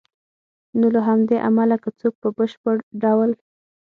نو 0.79 0.85
له 0.95 1.01
همدې 1.07 1.37
امله 1.47 1.75
که 1.83 1.89
څوک 1.99 2.13
په 2.21 2.29
بشپړ 2.37 2.75
ډول 3.03 3.31